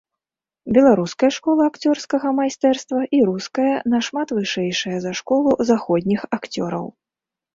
Беларуская 0.77 1.27
школа 1.35 1.61
акцёрскага 1.71 2.31
майстэрства 2.39 3.01
і 3.17 3.19
руская 3.29 3.73
нашмат 3.93 4.27
вышэйшая 4.37 4.97
за 5.05 5.11
школу 5.19 5.49
заходніх 5.71 6.21
акцёраў. 6.41 6.85